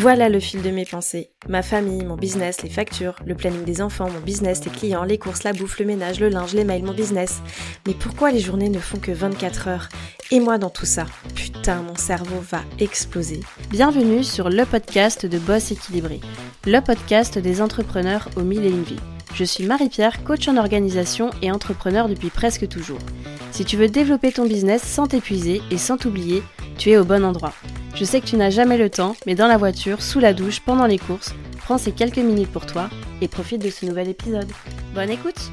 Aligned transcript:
Voilà 0.00 0.30
le 0.30 0.40
fil 0.40 0.62
de 0.62 0.70
mes 0.70 0.86
pensées. 0.86 1.28
Ma 1.46 1.60
famille, 1.60 2.02
mon 2.06 2.16
business, 2.16 2.62
les 2.62 2.70
factures, 2.70 3.16
le 3.26 3.34
planning 3.34 3.64
des 3.64 3.82
enfants, 3.82 4.08
mon 4.08 4.20
business, 4.20 4.64
les 4.64 4.70
clients, 4.70 5.04
les 5.04 5.18
courses, 5.18 5.42
la 5.42 5.52
bouffe, 5.52 5.78
le 5.78 5.84
ménage, 5.84 6.20
le 6.20 6.30
linge, 6.30 6.54
les 6.54 6.64
mails, 6.64 6.84
mon 6.84 6.94
business. 6.94 7.42
Mais 7.86 7.92
pourquoi 7.92 8.30
les 8.30 8.40
journées 8.40 8.70
ne 8.70 8.78
font 8.78 8.96
que 8.96 9.12
24 9.12 9.68
heures? 9.68 9.88
Et 10.30 10.40
moi 10.40 10.56
dans 10.56 10.70
tout 10.70 10.86
ça 10.86 11.04
Putain, 11.34 11.82
mon 11.82 11.96
cerveau 11.96 12.40
va 12.50 12.62
exploser. 12.78 13.40
Bienvenue 13.68 14.24
sur 14.24 14.48
le 14.48 14.64
podcast 14.64 15.26
de 15.26 15.38
Boss 15.38 15.70
Équilibré, 15.70 16.20
le 16.64 16.80
podcast 16.80 17.36
des 17.36 17.60
entrepreneurs 17.60 18.30
au 18.36 18.40
mille 18.40 18.64
et 18.64 18.70
une 18.70 18.84
vies. 18.84 19.00
Je 19.34 19.44
suis 19.44 19.66
Marie-Pierre, 19.66 20.24
coach 20.24 20.48
en 20.48 20.56
organisation 20.56 21.28
et 21.42 21.52
entrepreneur 21.52 22.08
depuis 22.08 22.30
presque 22.30 22.66
toujours. 22.68 23.00
Si 23.52 23.66
tu 23.66 23.76
veux 23.76 23.88
développer 23.88 24.32
ton 24.32 24.46
business 24.46 24.80
sans 24.82 25.08
t'épuiser 25.08 25.60
et 25.70 25.76
sans 25.76 25.98
t'oublier, 25.98 26.42
tu 26.78 26.88
es 26.88 26.96
au 26.96 27.04
bon 27.04 27.22
endroit. 27.22 27.52
Je 27.94 28.04
sais 28.04 28.20
que 28.20 28.26
tu 28.26 28.36
n'as 28.36 28.50
jamais 28.50 28.78
le 28.78 28.88
temps, 28.88 29.14
mais 29.26 29.34
dans 29.34 29.46
la 29.46 29.56
voiture, 29.56 30.02
sous 30.02 30.20
la 30.20 30.32
douche, 30.32 30.60
pendant 30.60 30.86
les 30.86 30.98
courses, 30.98 31.34
prends 31.58 31.78
ces 31.78 31.92
quelques 31.92 32.18
minutes 32.18 32.50
pour 32.50 32.66
toi 32.66 32.88
et 33.20 33.28
profite 33.28 33.62
de 33.62 33.70
ce 33.70 33.84
nouvel 33.84 34.08
épisode. 34.08 34.50
Bonne 34.94 35.10
écoute 35.10 35.50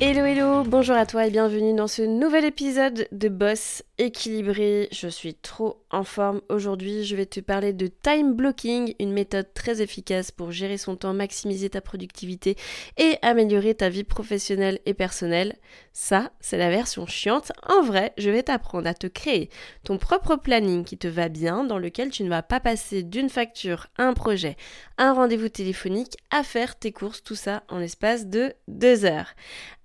Hello 0.00 0.24
hello, 0.24 0.64
bonjour 0.64 0.96
à 0.96 1.06
toi 1.06 1.26
et 1.26 1.30
bienvenue 1.30 1.72
dans 1.72 1.86
ce 1.86 2.02
nouvel 2.02 2.44
épisode 2.44 3.06
de 3.12 3.28
Boss 3.28 3.84
équilibré. 3.96 4.88
Je 4.90 5.06
suis 5.06 5.34
trop 5.34 5.83
en 5.94 6.04
forme 6.04 6.40
aujourd'hui. 6.48 7.04
Je 7.04 7.16
vais 7.16 7.26
te 7.26 7.40
parler 7.40 7.72
de 7.72 7.86
time 7.86 8.34
blocking, 8.34 8.94
une 8.98 9.12
méthode 9.12 9.52
très 9.54 9.80
efficace 9.80 10.30
pour 10.30 10.50
gérer 10.50 10.76
son 10.76 10.96
temps, 10.96 11.14
maximiser 11.14 11.70
ta 11.70 11.80
productivité 11.80 12.56
et 12.98 13.16
améliorer 13.22 13.74
ta 13.74 13.88
vie 13.88 14.04
professionnelle 14.04 14.80
et 14.86 14.94
personnelle. 14.94 15.56
Ça, 15.92 16.32
c'est 16.40 16.58
la 16.58 16.70
version 16.70 17.06
chiante. 17.06 17.52
En 17.62 17.82
vrai, 17.82 18.12
je 18.18 18.30
vais 18.30 18.42
t'apprendre 18.42 18.88
à 18.88 18.94
te 18.94 19.06
créer 19.06 19.48
ton 19.84 19.96
propre 19.96 20.36
planning 20.36 20.84
qui 20.84 20.98
te 20.98 21.08
va 21.08 21.28
bien, 21.28 21.64
dans 21.64 21.78
lequel 21.78 22.10
tu 22.10 22.24
ne 22.24 22.28
vas 22.28 22.42
pas 22.42 22.60
passer 22.60 23.02
d'une 23.02 23.30
facture 23.30 23.86
un 23.96 24.12
projet, 24.12 24.56
un 24.98 25.12
rendez-vous 25.12 25.48
téléphonique, 25.48 26.16
à 26.30 26.42
faire 26.42 26.76
tes 26.76 26.92
courses, 26.92 27.22
tout 27.22 27.36
ça 27.36 27.62
en 27.68 27.78
l'espace 27.78 28.26
de 28.26 28.52
deux 28.66 29.04
heures. 29.04 29.34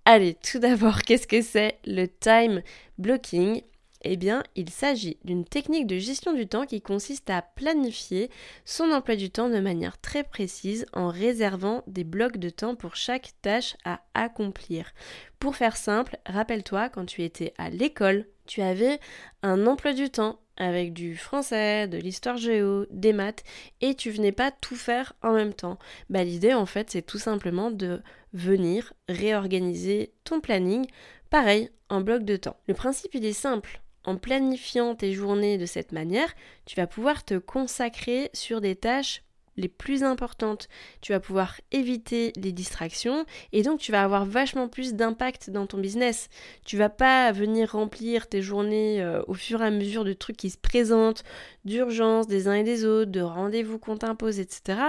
Allez, 0.05 0.35
tout 0.35 0.57
d'abord, 0.57 1.01
qu'est-ce 1.05 1.27
que 1.27 1.41
c'est 1.41 1.77
le 1.85 2.07
time 2.07 2.63
blocking? 2.97 3.61
Eh 4.01 4.15
bien, 4.15 4.43
il 4.55 4.69
s'agit 4.69 5.17
d'une 5.25 5.45
technique 5.45 5.87
de 5.87 5.97
gestion 5.97 6.33
du 6.33 6.47
temps 6.47 6.65
qui 6.65 6.81
consiste 6.81 7.29
à 7.29 7.41
planifier 7.41 8.29
son 8.63 8.91
emploi 8.91 9.15
du 9.15 9.29
temps 9.29 9.49
de 9.49 9.59
manière 9.59 9.99
très 9.99 10.23
précise 10.23 10.85
en 10.93 11.09
réservant 11.09 11.83
des 11.87 12.03
blocs 12.03 12.37
de 12.37 12.49
temps 12.49 12.75
pour 12.75 12.95
chaque 12.95 13.33
tâche 13.41 13.75
à 13.83 14.01
accomplir. 14.13 14.93
Pour 15.39 15.55
faire 15.55 15.75
simple, 15.77 16.17
rappelle-toi 16.25 16.89
quand 16.89 17.05
tu 17.05 17.23
étais 17.23 17.53
à 17.57 17.69
l'école, 17.69 18.25
tu 18.45 18.61
avais 18.61 18.99
un 19.43 19.67
emploi 19.67 19.93
du 19.93 20.09
temps 20.09 20.39
avec 20.57 20.93
du 20.93 21.15
français, 21.15 21.87
de 21.87 21.97
l'histoire 21.97 22.37
géo, 22.37 22.85
des 22.91 23.13
maths, 23.13 23.43
et 23.79 23.95
tu 23.95 24.11
venais 24.11 24.33
pas 24.33 24.51
tout 24.51 24.75
faire 24.75 25.13
en 25.23 25.33
même 25.33 25.53
temps. 25.53 25.79
Bah, 26.09 26.23
l'idée 26.23 26.53
en 26.53 26.65
fait 26.65 26.89
c'est 26.89 27.01
tout 27.01 27.17
simplement 27.17 27.71
de 27.71 28.01
venir 28.33 28.93
réorganiser 29.07 30.13
ton 30.25 30.41
planning, 30.41 30.85
pareil, 31.29 31.69
en 31.89 32.01
bloc 32.01 32.23
de 32.23 32.35
temps. 32.35 32.57
Le 32.67 32.73
principe 32.73 33.15
il 33.15 33.25
est 33.25 33.33
simple. 33.33 33.81
Planifiant 34.15 34.95
tes 34.95 35.13
journées 35.13 35.57
de 35.57 35.65
cette 35.65 35.91
manière, 35.91 36.33
tu 36.65 36.75
vas 36.75 36.87
pouvoir 36.87 37.23
te 37.23 37.37
consacrer 37.37 38.29
sur 38.33 38.61
des 38.61 38.75
tâches 38.75 39.23
les 39.59 39.67
plus 39.67 40.03
importantes. 40.03 40.67
Tu 41.01 41.11
vas 41.11 41.19
pouvoir 41.19 41.59
éviter 41.71 42.33
les 42.37 42.51
distractions 42.51 43.25
et 43.51 43.61
donc 43.61 43.79
tu 43.79 43.91
vas 43.91 44.03
avoir 44.03 44.25
vachement 44.25 44.67
plus 44.67 44.93
d'impact 44.93 45.49
dans 45.49 45.67
ton 45.67 45.77
business. 45.77 46.29
Tu 46.65 46.77
vas 46.77 46.89
pas 46.89 47.31
venir 47.31 47.73
remplir 47.73 48.27
tes 48.27 48.41
journées 48.41 49.01
euh, 49.01 49.21
au 49.27 49.33
fur 49.33 49.61
et 49.61 49.65
à 49.65 49.71
mesure 49.71 50.05
de 50.05 50.13
trucs 50.13 50.37
qui 50.37 50.49
se 50.49 50.57
présentent, 50.57 51.23
d'urgence 51.65 52.27
des 52.27 52.47
uns 52.47 52.53
et 52.53 52.63
des 52.63 52.85
autres, 52.85 53.11
de 53.11 53.21
rendez-vous 53.21 53.77
qu'on 53.77 53.97
t'impose, 53.97 54.39
etc. 54.39 54.79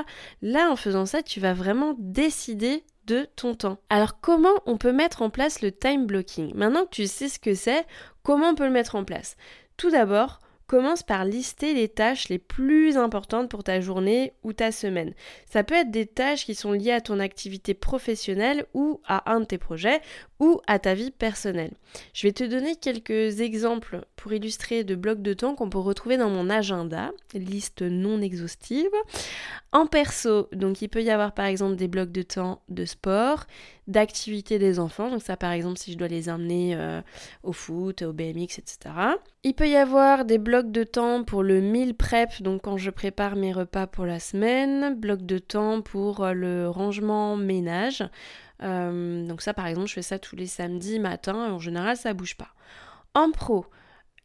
Là, 0.40 0.70
en 0.70 0.76
faisant 0.76 1.06
ça, 1.06 1.22
tu 1.22 1.40
vas 1.40 1.52
vraiment 1.52 1.94
décider 1.98 2.84
de 3.06 3.26
ton 3.34 3.54
temps. 3.54 3.78
Alors 3.88 4.20
comment 4.20 4.54
on 4.66 4.76
peut 4.76 4.92
mettre 4.92 5.22
en 5.22 5.30
place 5.30 5.62
le 5.62 5.72
time 5.72 6.06
blocking? 6.06 6.52
Maintenant 6.54 6.84
que 6.84 6.90
tu 6.90 7.06
sais 7.08 7.28
ce 7.28 7.40
que 7.40 7.54
c'est, 7.54 7.84
comment 8.22 8.50
on 8.50 8.54
peut 8.54 8.64
le 8.64 8.70
mettre 8.70 8.94
en 8.94 9.04
place? 9.04 9.36
Tout 9.76 9.90
d'abord, 9.90 10.40
commence 10.70 11.02
par 11.02 11.24
lister 11.24 11.74
les 11.74 11.88
tâches 11.88 12.28
les 12.28 12.38
plus 12.38 12.96
importantes 12.96 13.50
pour 13.50 13.64
ta 13.64 13.80
journée 13.80 14.34
ou 14.44 14.52
ta 14.52 14.70
semaine. 14.70 15.14
Ça 15.46 15.64
peut 15.64 15.74
être 15.74 15.90
des 15.90 16.06
tâches 16.06 16.44
qui 16.44 16.54
sont 16.54 16.70
liées 16.70 16.92
à 16.92 17.00
ton 17.00 17.18
activité 17.18 17.74
professionnelle 17.74 18.64
ou 18.72 19.00
à 19.04 19.32
un 19.32 19.40
de 19.40 19.46
tes 19.46 19.58
projets 19.58 20.00
ou 20.38 20.60
à 20.68 20.78
ta 20.78 20.94
vie 20.94 21.10
personnelle. 21.10 21.72
Je 22.14 22.26
vais 22.26 22.32
te 22.32 22.44
donner 22.44 22.76
quelques 22.76 23.40
exemples 23.40 24.02
pour 24.14 24.32
illustrer 24.32 24.84
de 24.84 24.94
blocs 24.94 25.22
de 25.22 25.34
temps 25.34 25.56
qu'on 25.56 25.70
peut 25.70 25.78
retrouver 25.78 26.16
dans 26.16 26.30
mon 26.30 26.48
agenda, 26.48 27.10
liste 27.34 27.82
non 27.82 28.20
exhaustive. 28.22 28.90
En 29.72 29.86
perso, 29.86 30.48
donc 30.52 30.82
il 30.82 30.88
peut 30.88 31.02
y 31.02 31.10
avoir 31.10 31.32
par 31.32 31.46
exemple 31.46 31.76
des 31.76 31.88
blocs 31.88 32.12
de 32.12 32.22
temps 32.22 32.62
de 32.68 32.84
sport, 32.84 33.46
d'activité 33.86 34.58
des 34.58 34.78
enfants, 34.78 35.10
donc 35.10 35.22
ça 35.22 35.36
par 35.36 35.52
exemple 35.52 35.78
si 35.78 35.92
je 35.92 35.98
dois 35.98 36.08
les 36.08 36.28
emmener 36.28 36.74
euh, 36.74 37.02
au 37.42 37.52
foot, 37.52 38.02
au 38.02 38.12
BMX, 38.12 38.58
etc. 38.58 38.78
Il 39.42 39.54
peut 39.54 39.68
y 39.68 39.76
avoir 39.76 40.24
des 40.24 40.38
blocs 40.38 40.59
de 40.66 40.84
temps 40.84 41.24
pour 41.24 41.42
le 41.42 41.60
meal 41.60 41.94
prep, 41.94 42.42
donc 42.42 42.62
quand 42.62 42.76
je 42.76 42.90
prépare 42.90 43.36
mes 43.36 43.52
repas 43.52 43.86
pour 43.86 44.06
la 44.06 44.20
semaine, 44.20 44.94
blocs 44.94 45.24
de 45.24 45.38
temps 45.38 45.82
pour 45.82 46.24
euh, 46.24 46.32
le 46.32 46.68
rangement 46.68 47.36
ménage. 47.36 48.04
Euh, 48.62 49.26
donc 49.26 49.40
ça 49.40 49.54
par 49.54 49.66
exemple 49.66 49.88
je 49.88 49.94
fais 49.94 50.02
ça 50.02 50.18
tous 50.18 50.36
les 50.36 50.46
samedis 50.46 50.98
matin 50.98 51.52
en 51.52 51.58
général 51.58 51.96
ça 51.96 52.12
bouge 52.12 52.36
pas. 52.36 52.50
En 53.14 53.30
pro, 53.30 53.66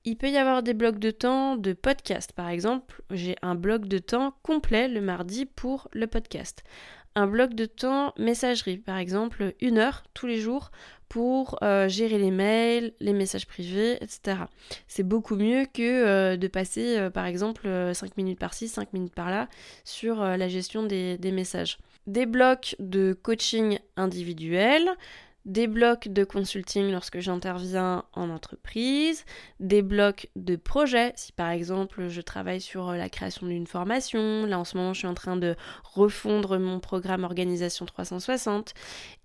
il 0.04 0.18
peut 0.18 0.30
y 0.30 0.38
avoir 0.38 0.62
des 0.62 0.74
blocs 0.74 1.00
de 1.00 1.12
temps 1.12 1.56
de 1.56 1.74
podcast. 1.74 2.32
Par 2.34 2.50
exemple, 2.50 3.02
j'ai 3.10 3.36
un 3.42 3.56
bloc 3.56 3.88
de 3.88 3.98
temps 3.98 4.36
complet 4.44 4.88
le 4.88 5.02
mardi 5.02 5.46
pour 5.46 5.88
le 5.94 6.06
podcast. 6.06 6.64
Un 7.18 7.28
bloc 7.28 7.54
de 7.54 7.66
temps 7.66 8.14
messagerie, 8.18 8.78
par 8.78 8.98
exemple, 8.98 9.54
une 9.62 9.78
heure 9.78 10.04
tous 10.14 10.28
les 10.28 10.38
jours 10.38 10.72
pour 11.08 11.58
euh, 11.64 11.88
gérer 11.88 12.18
les 12.18 12.30
mails, 12.30 12.92
les 13.00 13.14
messages 13.14 13.48
privés, 13.48 13.94
etc. 14.02 14.38
C'est 14.90 15.08
beaucoup 15.08 15.38
mieux 15.38 15.66
que 15.66 15.82
euh, 15.82 16.36
de 16.36 16.48
passer, 16.50 16.98
euh, 16.98 17.10
par 17.10 17.26
exemple, 17.26 17.70
5 17.94 18.18
minutes 18.18 18.40
par-ci, 18.40 18.68
5 18.68 18.92
minutes 18.92 19.16
par-là 19.16 19.48
sur 19.86 20.22
la 20.26 20.50
gestion 20.50 20.84
des, 20.84 21.18
des 21.18 21.32
messages. 21.32 21.78
Des 22.06 22.26
blocs 22.26 22.76
de 22.80 23.14
coaching 23.14 23.80
individuel, 23.96 24.90
des 25.46 25.68
blocs 25.68 26.08
de 26.08 26.24
consulting 26.24 26.92
lorsque 26.92 27.20
j'interviens 27.20 28.04
en 28.14 28.30
entreprise, 28.30 29.26
des 29.60 29.82
blocs 29.82 30.30
de 30.36 30.56
projet, 30.56 31.14
si 31.16 31.32
par 31.32 31.52
exemple 31.52 32.08
je 32.10 32.22
travaille 32.22 32.62
sur 32.62 32.92
la 32.92 33.10
création 33.10 33.48
d'une 33.48 33.68
formation, 33.68 34.46
là 34.46 34.60
en 34.60 34.66
ce 34.66 34.78
moment 34.78 34.94
je 34.94 35.00
suis 35.00 35.08
en 35.08 35.14
train 35.14 35.38
de 35.38 35.56
refondre 35.84 36.58
mon 36.58 36.80
programme 36.80 37.24
Organisation 37.24 37.86
360, 37.86 38.74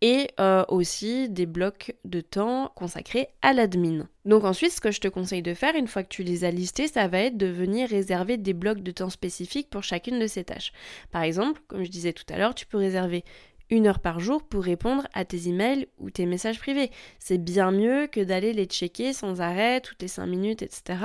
et 0.02 0.28
euh, 0.38 0.64
aussi 0.68 1.28
des 1.28 1.46
blocs 1.46 1.94
de 2.04 2.20
temps 2.20 2.72
consacrés 2.74 3.28
à 3.42 3.52
l'admin. 3.52 4.06
Donc 4.26 4.44
ensuite, 4.44 4.72
ce 4.72 4.80
que 4.80 4.90
je 4.90 5.00
te 5.00 5.08
conseille 5.08 5.42
de 5.42 5.54
faire, 5.54 5.74
une 5.74 5.86
fois 5.86 6.02
que 6.02 6.08
tu 6.08 6.22
les 6.22 6.44
as 6.44 6.50
listés, 6.50 6.88
ça 6.88 7.08
va 7.08 7.20
être 7.20 7.38
de 7.38 7.46
venir 7.46 7.88
réserver 7.88 8.36
des 8.36 8.52
blocs 8.52 8.82
de 8.82 8.90
temps 8.90 9.08
spécifiques 9.08 9.70
pour 9.70 9.82
chacune 9.82 10.18
de 10.18 10.26
ces 10.26 10.44
tâches. 10.44 10.72
Par 11.10 11.22
exemple, 11.22 11.62
comme 11.68 11.84
je 11.84 11.90
disais 11.90 12.12
tout 12.12 12.24
à 12.28 12.36
l'heure, 12.36 12.54
tu 12.54 12.66
peux 12.66 12.76
réserver 12.76 13.24
une 13.70 13.86
heure 13.86 14.00
par 14.00 14.20
jour 14.20 14.42
pour 14.42 14.64
répondre 14.64 15.06
à 15.12 15.24
tes 15.24 15.48
emails 15.48 15.86
ou 15.98 16.10
tes 16.10 16.26
messages 16.26 16.58
privés. 16.58 16.90
C'est 17.18 17.38
bien 17.38 17.70
mieux 17.70 18.06
que 18.06 18.20
d'aller 18.20 18.52
les 18.52 18.66
checker 18.66 19.12
sans 19.12 19.40
arrêt 19.40 19.80
toutes 19.80 20.02
les 20.02 20.08
5 20.08 20.26
minutes, 20.26 20.62
etc. 20.62 20.98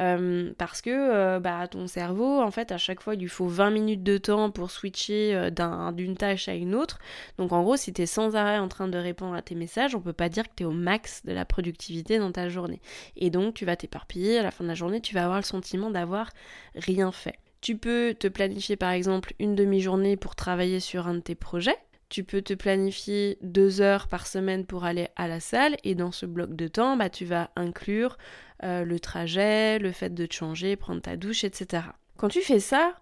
Euh, 0.00 0.52
parce 0.58 0.80
que 0.82 0.90
euh, 0.90 1.38
bah, 1.38 1.68
ton 1.68 1.86
cerveau, 1.86 2.40
en 2.40 2.50
fait, 2.50 2.72
à 2.72 2.78
chaque 2.78 3.00
fois, 3.00 3.14
il 3.14 3.20
lui 3.20 3.28
faut 3.28 3.46
20 3.46 3.70
minutes 3.70 4.02
de 4.02 4.18
temps 4.18 4.50
pour 4.50 4.70
switcher 4.70 5.34
euh, 5.34 5.90
d'une 5.92 6.16
tâche 6.16 6.48
à 6.48 6.54
une 6.54 6.74
autre. 6.74 6.98
Donc 7.38 7.52
en 7.52 7.62
gros, 7.62 7.76
si 7.76 7.92
tu 7.92 8.02
es 8.02 8.06
sans 8.06 8.34
arrêt 8.34 8.58
en 8.58 8.68
train 8.68 8.88
de 8.88 8.98
répondre 8.98 9.34
à 9.34 9.42
tes 9.42 9.54
messages, 9.54 9.94
on 9.94 10.00
peut 10.00 10.12
pas 10.12 10.28
dire 10.28 10.44
que 10.44 10.54
tu 10.56 10.62
es 10.64 10.66
au 10.66 10.72
max 10.72 11.24
de 11.24 11.32
la 11.32 11.44
productivité 11.44 12.18
dans 12.18 12.32
ta 12.32 12.48
journée. 12.48 12.80
Et 13.16 13.30
donc 13.30 13.54
tu 13.54 13.64
vas 13.64 13.76
t'éparpiller, 13.76 14.38
à 14.38 14.42
la 14.42 14.50
fin 14.50 14.64
de 14.64 14.68
la 14.68 14.74
journée, 14.74 15.00
tu 15.00 15.14
vas 15.14 15.24
avoir 15.24 15.38
le 15.38 15.44
sentiment 15.44 15.90
d'avoir 15.90 16.30
rien 16.74 17.12
fait. 17.12 17.38
Tu 17.60 17.76
peux 17.76 18.14
te 18.18 18.26
planifier 18.26 18.76
par 18.76 18.90
exemple 18.90 19.34
une 19.38 19.54
demi-journée 19.54 20.16
pour 20.16 20.34
travailler 20.34 20.80
sur 20.80 21.06
un 21.06 21.14
de 21.14 21.20
tes 21.20 21.36
projets 21.36 21.78
tu 22.12 22.24
peux 22.24 22.42
te 22.42 22.52
planifier 22.52 23.38
deux 23.40 23.80
heures 23.80 24.06
par 24.06 24.26
semaine 24.26 24.66
pour 24.66 24.84
aller 24.84 25.08
à 25.16 25.28
la 25.28 25.40
salle 25.40 25.76
et 25.82 25.94
dans 25.94 26.12
ce 26.12 26.26
bloc 26.26 26.54
de 26.54 26.68
temps, 26.68 26.98
bah, 26.98 27.08
tu 27.08 27.24
vas 27.24 27.50
inclure 27.56 28.18
euh, 28.64 28.84
le 28.84 29.00
trajet, 29.00 29.78
le 29.78 29.92
fait 29.92 30.12
de 30.12 30.26
te 30.26 30.34
changer, 30.34 30.76
prendre 30.76 31.00
ta 31.00 31.16
douche, 31.16 31.42
etc. 31.42 31.84
Quand 32.18 32.28
tu 32.28 32.42
fais 32.42 32.60
ça, 32.60 33.01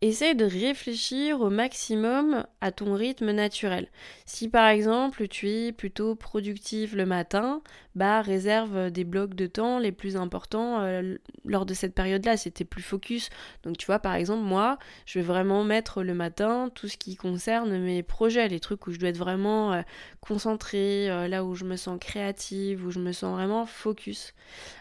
Essaye 0.00 0.36
de 0.36 0.44
réfléchir 0.44 1.40
au 1.40 1.50
maximum 1.50 2.46
à 2.60 2.70
ton 2.70 2.94
rythme 2.94 3.32
naturel. 3.32 3.88
Si 4.26 4.48
par 4.48 4.68
exemple 4.68 5.26
tu 5.26 5.50
es 5.50 5.72
plutôt 5.72 6.14
productive 6.14 6.94
le 6.94 7.04
matin, 7.04 7.62
bah 7.96 8.22
réserve 8.22 8.92
des 8.92 9.02
blocs 9.02 9.34
de 9.34 9.48
temps 9.48 9.80
les 9.80 9.90
plus 9.90 10.16
importants 10.16 10.82
euh, 10.82 11.16
lors 11.44 11.66
de 11.66 11.74
cette 11.74 11.96
période-là, 11.96 12.36
c'était 12.36 12.64
plus 12.64 12.80
focus. 12.80 13.28
Donc 13.64 13.76
tu 13.76 13.86
vois 13.86 13.98
par 13.98 14.14
exemple 14.14 14.44
moi, 14.44 14.78
je 15.04 15.18
vais 15.18 15.24
vraiment 15.24 15.64
mettre 15.64 16.04
le 16.04 16.14
matin 16.14 16.70
tout 16.72 16.86
ce 16.86 16.96
qui 16.96 17.16
concerne 17.16 17.76
mes 17.80 18.04
projets, 18.04 18.46
les 18.46 18.60
trucs 18.60 18.86
où 18.86 18.92
je 18.92 19.00
dois 19.00 19.08
être 19.08 19.18
vraiment 19.18 19.72
euh, 19.72 19.82
concentrée, 20.20 21.10
euh, 21.10 21.26
là 21.26 21.44
où 21.44 21.56
je 21.56 21.64
me 21.64 21.74
sens 21.74 21.98
créative, 22.00 22.86
où 22.86 22.92
je 22.92 23.00
me 23.00 23.10
sens 23.10 23.34
vraiment 23.34 23.66
focus. 23.66 24.32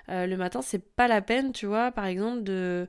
le 0.09 0.35
matin, 0.35 0.61
c'est 0.61 0.85
pas 0.95 1.07
la 1.07 1.23
peine, 1.23 1.53
tu 1.53 1.65
vois, 1.65 1.91
par 1.91 2.05
exemple 2.05 2.43
de 2.43 2.87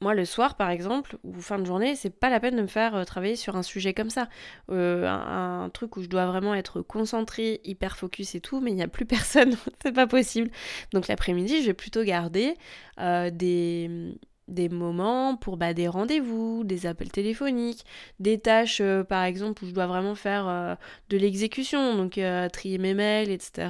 moi, 0.00 0.14
le 0.14 0.24
soir, 0.24 0.56
par 0.56 0.70
exemple, 0.70 1.16
ou 1.24 1.40
fin 1.40 1.58
de 1.58 1.64
journée, 1.64 1.96
c'est 1.96 2.10
pas 2.10 2.28
la 2.28 2.40
peine 2.40 2.56
de 2.56 2.62
me 2.62 2.66
faire 2.66 2.94
euh, 2.94 3.04
travailler 3.04 3.36
sur 3.36 3.56
un 3.56 3.62
sujet 3.62 3.94
comme 3.94 4.10
ça. 4.10 4.28
Euh, 4.70 5.06
un, 5.08 5.70
truc 5.70 5.96
où 5.96 6.02
je 6.02 6.08
dois 6.08 6.26
vraiment 6.26 6.54
être 6.54 6.82
concentré, 6.82 7.60
hyper 7.64 7.96
focus 7.96 8.34
et 8.34 8.40
tout, 8.40 8.60
mais 8.60 8.70
il 8.70 8.74
n'y 8.74 8.82
a 8.82 8.88
plus 8.88 9.06
personne, 9.06 9.56
c'est 9.82 9.92
pas 9.92 10.06
possible. 10.06 10.50
Donc 10.92 11.08
l'après-midi, 11.08 11.62
je 11.62 11.68
vais 11.68 11.74
plutôt 11.74 12.02
garder 12.02 12.54
euh, 13.00 13.30
des, 13.30 14.68
moments 14.68 15.36
pour 15.36 15.56
bah, 15.56 15.72
des 15.72 15.88
rendez-vous, 15.88 16.64
des 16.64 16.86
appels 16.86 17.10
téléphoniques, 17.10 17.84
des 18.20 18.38
tâches, 18.38 18.82
par 19.08 19.24
exemple, 19.24 19.64
où 19.64 19.68
je 19.68 19.72
dois 19.72 19.86
vraiment 19.86 20.14
faire 20.14 20.76
de 21.08 21.16
l'exécution, 21.16 21.96
donc 21.96 22.20
trier 22.52 22.78
mes 22.78 22.94
mails, 22.94 23.30
etc. 23.30 23.68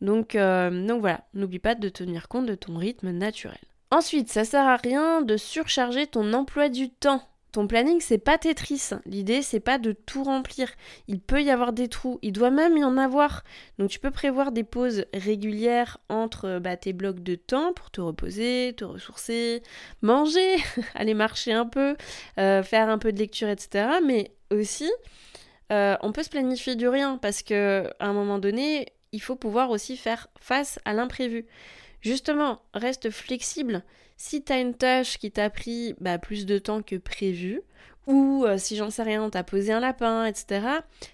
Donc 0.00 0.34
voilà, 0.34 1.24
n'oublie 1.34 1.58
pas 1.58 1.74
de 1.74 1.88
tenir 1.88 2.28
compte 2.28 2.46
de 2.46 2.54
ton 2.54 2.76
rythme 2.76 3.10
naturel. 3.10 3.58
Ensuite, 3.90 4.30
ça 4.30 4.44
sert 4.44 4.66
à 4.66 4.76
rien 4.76 5.22
de 5.22 5.36
surcharger 5.36 6.06
ton 6.06 6.32
emploi 6.32 6.68
du 6.68 6.90
temps. 6.90 7.22
Ton 7.52 7.66
planning, 7.66 8.00
c'est 8.00 8.18
pas 8.18 8.36
Tetris. 8.36 8.90
L'idée, 9.06 9.40
c'est 9.40 9.60
pas 9.60 9.78
de 9.78 9.92
tout 9.92 10.24
remplir. 10.24 10.68
Il 11.08 11.20
peut 11.20 11.42
y 11.42 11.50
avoir 11.50 11.72
des 11.72 11.88
trous. 11.88 12.18
Il 12.20 12.32
doit 12.32 12.50
même 12.50 12.76
y 12.76 12.84
en 12.84 12.98
avoir. 12.98 13.44
Donc, 13.78 13.88
tu 13.88 13.98
peux 13.98 14.10
prévoir 14.10 14.52
des 14.52 14.64
pauses 14.64 15.06
régulières 15.14 15.98
entre 16.10 16.58
bah, 16.58 16.76
tes 16.76 16.92
blocs 16.92 17.22
de 17.22 17.34
temps 17.34 17.72
pour 17.72 17.90
te 17.90 18.02
reposer, 18.02 18.74
te 18.76 18.84
ressourcer, 18.84 19.62
manger, 20.02 20.56
aller 20.94 21.14
marcher 21.14 21.52
un 21.52 21.64
peu, 21.64 21.96
euh, 22.38 22.62
faire 22.62 22.90
un 22.90 22.98
peu 22.98 23.10
de 23.10 23.18
lecture, 23.18 23.48
etc. 23.48 23.86
Mais 24.04 24.32
aussi, 24.50 24.90
euh, 25.72 25.96
on 26.02 26.12
peut 26.12 26.24
se 26.24 26.30
planifier 26.30 26.74
du 26.74 26.88
rien 26.88 27.16
parce 27.16 27.42
que 27.42 27.88
à 28.00 28.06
un 28.06 28.12
moment 28.12 28.38
donné, 28.38 28.86
il 29.12 29.20
faut 29.20 29.36
pouvoir 29.36 29.70
aussi 29.70 29.96
faire 29.96 30.28
face 30.38 30.78
à 30.84 30.92
l'imprévu. 30.92 31.46
Justement, 32.00 32.62
reste 32.74 33.10
flexible. 33.10 33.82
Si 34.16 34.42
tu 34.42 34.52
as 34.52 34.60
une 34.60 34.74
tâche 34.74 35.18
qui 35.18 35.30
t'a 35.30 35.50
pris 35.50 35.94
bah, 36.00 36.18
plus 36.18 36.46
de 36.46 36.58
temps 36.58 36.82
que 36.82 36.96
prévu, 36.96 37.60
ou 38.06 38.44
euh, 38.44 38.56
si 38.56 38.76
j'en 38.76 38.90
sais 38.90 39.02
rien, 39.02 39.22
on 39.22 39.30
t'a 39.30 39.42
posé 39.42 39.72
un 39.72 39.80
lapin, 39.80 40.24
etc., 40.24 40.66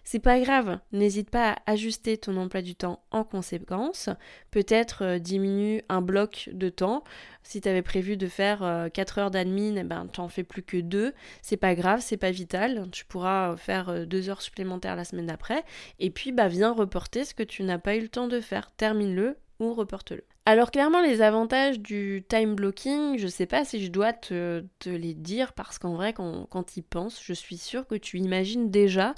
c'est 0.04 0.18
pas 0.18 0.38
grave. 0.40 0.78
N'hésite 0.92 1.30
pas 1.30 1.52
à 1.52 1.72
ajuster 1.72 2.18
ton 2.18 2.36
emploi 2.36 2.60
du 2.60 2.74
temps 2.74 3.02
en 3.10 3.24
conséquence. 3.24 4.10
Peut-être 4.50 5.04
euh, 5.04 5.18
diminue 5.18 5.82
un 5.88 6.02
bloc 6.02 6.50
de 6.52 6.68
temps. 6.68 7.02
Si 7.42 7.62
tu 7.62 7.68
avais 7.68 7.82
prévu 7.82 8.16
de 8.16 8.28
faire 8.28 8.90
4 8.92 9.18
euh, 9.18 9.22
heures 9.22 9.30
d'admin, 9.30 9.76
eh 9.76 9.84
ben, 9.84 10.06
tu 10.12 10.20
n'en 10.20 10.28
fais 10.28 10.44
plus 10.44 10.62
que 10.62 10.76
2. 10.76 11.14
C'est 11.40 11.56
pas 11.56 11.74
grave, 11.74 12.00
c'est 12.02 12.18
pas 12.18 12.30
vital. 12.30 12.86
Tu 12.92 13.06
pourras 13.06 13.56
faire 13.56 14.06
2 14.06 14.28
heures 14.28 14.42
supplémentaires 14.42 14.96
la 14.96 15.04
semaine 15.04 15.26
d'après. 15.26 15.64
Et 15.98 16.10
puis, 16.10 16.30
bah, 16.30 16.48
viens 16.48 16.72
reporter 16.72 17.24
ce 17.24 17.34
que 17.34 17.42
tu 17.42 17.62
n'as 17.62 17.78
pas 17.78 17.96
eu 17.96 18.00
le 18.00 18.08
temps 18.08 18.28
de 18.28 18.40
faire. 18.40 18.70
Termine-le 18.76 19.36
reporte-le. 19.70 20.24
Alors 20.44 20.70
clairement 20.70 21.00
les 21.00 21.22
avantages 21.22 21.78
du 21.78 22.24
time 22.28 22.54
blocking, 22.54 23.16
je 23.16 23.28
sais 23.28 23.46
pas 23.46 23.64
si 23.64 23.84
je 23.84 23.90
dois 23.90 24.12
te, 24.12 24.64
les 24.86 25.14
dire 25.14 25.52
parce 25.52 25.78
qu'en 25.78 25.94
vrai 25.94 26.12
quand, 26.12 26.46
quand 26.50 26.76
y 26.76 26.82
penses, 26.82 27.20
je 27.22 27.32
suis 27.32 27.56
sûre 27.56 27.86
que 27.86 27.94
tu 27.94 28.18
imagines 28.18 28.70
déjà 28.70 29.14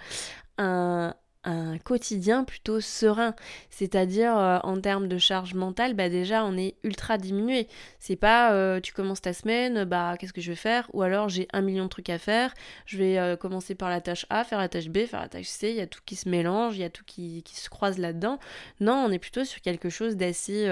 un, 0.59 1.15
un 1.45 1.79
quotidien 1.79 2.45
plutôt 2.45 2.81
serein. 2.81 3.35
C'est-à-dire, 3.71 4.37
euh, 4.37 4.59
en 4.63 4.81
termes 4.81 5.09
de 5.09 5.19
charge 5.19 5.55
mentale, 5.55 5.95
bah 5.95 6.09
déjà, 6.09 6.45
on 6.45 6.57
est 6.57 6.77
ultra 6.83 7.19
diminué. 7.19 7.69
C'est 7.99 8.17
pas, 8.17 8.53
euh, 8.53 8.81
tu 8.81 8.93
commences 8.93 9.21
ta 9.21 9.33
semaine, 9.33 9.85
bah 9.85 10.17
qu'est-ce 10.19 10.33
que 10.33 10.41
je 10.41 10.51
vais 10.51 10.57
faire? 10.57 10.89
Ou 10.93 11.03
alors, 11.03 11.29
j'ai 11.29 11.47
un 11.53 11.61
million 11.61 11.85
de 11.85 11.89
trucs 11.89 12.11
à 12.11 12.19
faire, 12.19 12.55
je 12.87 12.99
vais 12.99 13.19
euh, 13.19 13.37
commencer 13.37 13.75
par 13.75 13.91
la 13.91 14.01
tâche 14.01 14.27
A, 14.31 14.45
faire 14.45 14.59
la 14.59 14.69
tâche 14.69 14.89
B, 14.89 15.07
faire 15.07 15.21
la 15.21 15.29
tâche 15.29 15.47
C, 15.47 15.71
il 15.71 15.77
y 15.77 15.81
a 15.81 15.87
tout 15.87 16.01
qui 16.05 16.17
se 16.17 16.29
mélange, 16.29 16.77
il 16.77 16.81
y 16.81 16.85
a 16.85 16.91
tout 16.91 17.05
qui, 17.05 17.45
se 17.47 17.69
croise 17.69 17.99
là-dedans. 17.99 18.39
Non, 18.81 18.95
on 19.07 19.13
est 19.13 19.19
plutôt 19.19 19.45
sur 19.45 19.61
quelque 19.61 19.91
chose 19.91 20.17
d'assez 20.17 20.67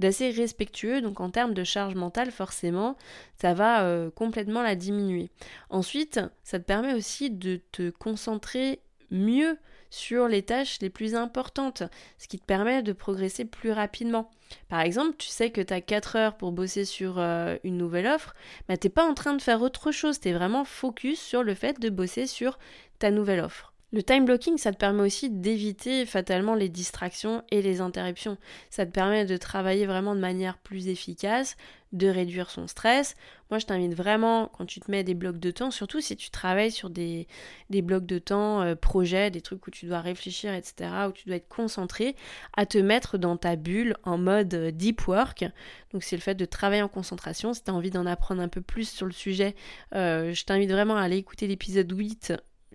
respectueux. 0.00 1.00
Donc 1.00 1.20
en 1.20 1.30
termes 1.30 1.54
de 1.54 1.64
charge 1.64 1.94
mentale, 1.94 2.30
forcément, 2.30 2.96
ça 3.40 3.54
va 3.54 4.10
complètement 4.14 4.62
la 4.62 4.76
diminuer. 4.76 5.30
Ensuite, 5.70 6.20
ça 6.44 6.58
te 6.58 6.64
permet 6.64 6.92
aussi 6.92 7.30
de 7.30 7.60
te 7.72 7.90
concentrer 7.90 8.80
mieux 9.10 9.58
sur 9.92 10.26
les 10.26 10.42
tâches 10.42 10.78
les 10.80 10.88
plus 10.88 11.14
importantes, 11.14 11.82
ce 12.16 12.26
qui 12.26 12.38
te 12.38 12.46
permet 12.46 12.82
de 12.82 12.94
progresser 12.94 13.44
plus 13.44 13.72
rapidement. 13.72 14.30
Par 14.70 14.80
exemple, 14.80 15.16
tu 15.18 15.28
sais 15.28 15.50
que 15.50 15.60
tu 15.60 15.74
as 15.74 15.82
4 15.82 16.16
heures 16.16 16.36
pour 16.38 16.50
bosser 16.50 16.86
sur 16.86 17.18
euh, 17.18 17.56
une 17.62 17.76
nouvelle 17.76 18.06
offre, 18.06 18.34
mais 18.68 18.78
tu 18.78 18.86
n'es 18.86 18.90
pas 18.90 19.06
en 19.06 19.12
train 19.12 19.34
de 19.34 19.42
faire 19.42 19.60
autre 19.60 19.92
chose, 19.92 20.18
tu 20.18 20.30
es 20.30 20.32
vraiment 20.32 20.64
focus 20.64 21.20
sur 21.20 21.42
le 21.42 21.54
fait 21.54 21.78
de 21.78 21.90
bosser 21.90 22.26
sur 22.26 22.58
ta 22.98 23.10
nouvelle 23.10 23.40
offre. 23.40 23.71
Le 23.94 24.02
time 24.02 24.24
blocking, 24.24 24.56
ça 24.56 24.72
te 24.72 24.78
permet 24.78 25.02
aussi 25.02 25.28
d'éviter 25.28 26.06
fatalement 26.06 26.54
les 26.54 26.70
distractions 26.70 27.42
et 27.50 27.60
les 27.60 27.82
interruptions. 27.82 28.38
Ça 28.70 28.86
te 28.86 28.90
permet 28.90 29.26
de 29.26 29.36
travailler 29.36 29.84
vraiment 29.84 30.14
de 30.14 30.20
manière 30.20 30.56
plus 30.56 30.88
efficace, 30.88 31.58
de 31.92 32.08
réduire 32.08 32.48
son 32.48 32.66
stress. 32.66 33.16
Moi, 33.50 33.58
je 33.58 33.66
t'invite 33.66 33.92
vraiment, 33.92 34.50
quand 34.56 34.64
tu 34.64 34.80
te 34.80 34.90
mets 34.90 35.04
des 35.04 35.12
blocs 35.12 35.38
de 35.38 35.50
temps, 35.50 35.70
surtout 35.70 36.00
si 36.00 36.16
tu 36.16 36.30
travailles 36.30 36.70
sur 36.70 36.88
des, 36.88 37.26
blocs 37.68 38.06
de 38.06 38.18
temps, 38.18 38.62
euh, 38.62 38.74
projets, 38.74 39.30
des 39.30 39.42
trucs 39.42 39.66
où 39.66 39.70
tu 39.70 39.84
dois 39.84 40.00
réfléchir, 40.00 40.54
etc., 40.54 40.88
où 41.10 41.12
tu 41.12 41.26
dois 41.26 41.36
être 41.36 41.48
concentré, 41.48 42.16
à 42.56 42.64
te 42.64 42.78
mettre 42.78 43.18
dans 43.18 43.36
ta 43.36 43.56
bulle 43.56 43.98
en 44.04 44.16
mode 44.16 44.54
euh, 44.54 44.70
deep 44.70 45.06
work. 45.06 45.44
Donc, 45.92 46.02
c'est 46.02 46.16
le 46.16 46.22
fait 46.22 46.34
de 46.34 46.46
travailler 46.46 46.80
en 46.80 46.88
concentration. 46.88 47.52
Si 47.52 47.62
tu 47.62 47.70
as 47.70 47.74
envie 47.74 47.90
d'en 47.90 48.06
apprendre 48.06 48.40
un 48.40 48.48
peu 48.48 48.62
plus 48.62 48.88
sur 48.88 49.04
le 49.04 49.12
sujet, 49.12 49.54
euh, 49.94 50.32
je 50.32 50.44
t'invite 50.46 50.70
vraiment 50.70 50.96
à 50.96 51.02
aller 51.02 51.18
écouter 51.18 51.46
l'épisode 51.46 51.92
8 51.92 52.32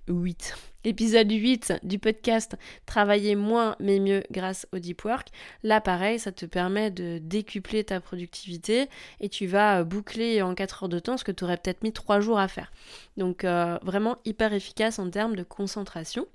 8. 0.07 0.55
Épisode 0.83 1.31
8 1.31 1.73
du 1.83 1.99
podcast 1.99 2.55
Travailler 2.85 3.35
moins 3.35 3.75
mais 3.79 3.99
mieux 3.99 4.23
grâce 4.31 4.67
au 4.71 4.79
deep 4.79 5.03
work. 5.03 5.29
Là, 5.63 5.81
pareil, 5.81 6.19
ça 6.19 6.31
te 6.31 6.45
permet 6.45 6.91
de 6.91 7.19
décupler 7.19 7.83
ta 7.83 7.99
productivité 7.99 8.87
et 9.19 9.29
tu 9.29 9.47
vas 9.47 9.83
boucler 9.83 10.41
en 10.41 10.55
4 10.55 10.83
heures 10.83 10.89
de 10.89 10.99
temps 10.99 11.17
ce 11.17 11.23
que 11.23 11.31
tu 11.31 11.43
aurais 11.43 11.57
peut-être 11.57 11.83
mis 11.83 11.91
3 11.91 12.19
jours 12.19 12.39
à 12.39 12.47
faire. 12.47 12.71
Donc, 13.17 13.43
euh, 13.43 13.77
vraiment 13.81 14.17
hyper 14.25 14.53
efficace 14.53 14.99
en 14.99 15.09
termes 15.09 15.35
de 15.35 15.43
concentration. 15.43 16.27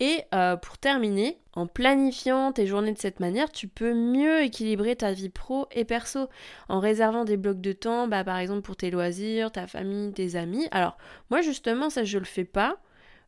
Et 0.00 0.22
euh, 0.32 0.56
pour 0.56 0.78
terminer, 0.78 1.38
en 1.54 1.66
planifiant 1.66 2.52
tes 2.52 2.66
journées 2.66 2.92
de 2.92 2.98
cette 2.98 3.18
manière, 3.18 3.50
tu 3.50 3.66
peux 3.66 3.94
mieux 3.94 4.42
équilibrer 4.42 4.94
ta 4.94 5.12
vie 5.12 5.28
pro 5.28 5.66
et 5.72 5.84
perso 5.84 6.28
en 6.68 6.78
réservant 6.78 7.24
des 7.24 7.36
blocs 7.36 7.60
de 7.60 7.72
temps, 7.72 8.06
bah, 8.06 8.22
par 8.22 8.38
exemple 8.38 8.62
pour 8.62 8.76
tes 8.76 8.92
loisirs, 8.92 9.50
ta 9.50 9.66
famille, 9.66 10.12
tes 10.12 10.36
amis. 10.36 10.68
Alors 10.70 10.96
moi 11.30 11.40
justement 11.40 11.90
ça 11.90 12.04
je 12.04 12.18
le 12.18 12.24
fais 12.24 12.44
pas. 12.44 12.78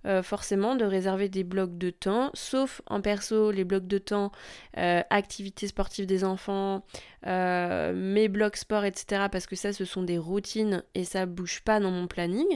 Euh, 0.07 0.23
forcément 0.23 0.77
de 0.77 0.85
réserver 0.87 1.29
des 1.29 1.45
blocs 1.45 1.77
de 1.77 1.91
temps, 1.91 2.31
sauf 2.33 2.81
en 2.87 3.03
perso 3.03 3.51
les 3.51 3.65
blocs 3.65 3.87
de 3.87 3.99
temps, 3.99 4.33
euh, 4.79 5.03
activités 5.11 5.67
sportives 5.67 6.07
des 6.07 6.25
enfants, 6.25 6.85
euh, 7.27 7.93
mes 7.93 8.29
blocs 8.29 8.57
sport, 8.57 8.85
etc. 8.85 9.27
Parce 9.31 9.47
que 9.47 9.57
ça, 9.57 9.75
ce 9.75 9.85
sont 9.85 10.03
des 10.03 10.17
routines 10.17 10.83
et 10.95 11.05
ça 11.05 11.27
bouge 11.27 11.61
pas 11.61 11.81
dans 11.81 11.91
mon 11.91 12.07
planning. 12.07 12.47